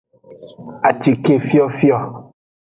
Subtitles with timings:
[0.89, 1.97] Acike fiofio.